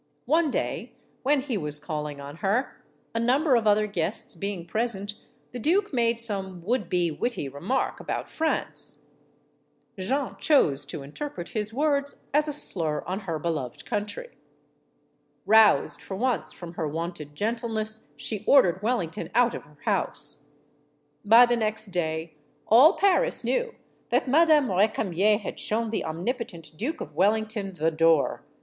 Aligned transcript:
One 0.25 0.49
day, 0.49 0.93
when 1.21 1.41
he 1.41 1.59
was 1.59 1.79
calling 1.79 2.19
on 2.19 2.37
her, 2.37 2.83
a 3.13 3.19
number 3.19 3.55
of 3.55 3.67
other 3.67 3.85
guests 3.85 4.33
being 4.35 4.65
present, 4.65 5.13
the 5.51 5.59
duke 5.59 5.93
made 5.93 6.19
some 6.19 6.63
would 6.63 6.89
be 6.89 7.11
witty 7.11 7.47
remark 7.47 7.99
about 7.99 8.27
France. 8.27 9.03
Jeanne 9.99 10.37
chose 10.39 10.85
to 10.85 11.03
interpret 11.03 11.49
his 11.49 11.71
words 11.71 12.15
as 12.33 12.47
a 12.47 12.51
slur 12.53 13.03
on 13.03 13.19
her 13.29 13.37
beloved 13.37 13.85
country. 13.85 14.29
Roused 15.45 16.01
for 16.01 16.17
once 16.17 16.51
from 16.51 16.73
her 16.73 16.87
wonted 16.87 17.35
gentleness, 17.35 18.11
she 18.17 18.43
ordered 18.47 18.81
Wellington 18.81 19.29
out 19.35 19.53
of 19.53 19.61
her 19.65 19.77
house. 19.85 20.45
By 21.23 21.45
the 21.45 21.55
next 21.57 21.89
day 21.91 22.33
all 22.67 22.93
Paris 22.97 23.43
knew 23.43 23.75
that 24.09 24.27
Madame 24.27 24.71
Re 24.71 24.87
camier 24.87 25.39
had 25.39 25.59
shown 25.59 25.91
the 25.91 26.03
omnipotent 26.05 26.75
Duke 26.75 27.01
of 27.01 27.13
Wellington 27.13 27.73
the 27.75 27.91
door. 27.91 28.41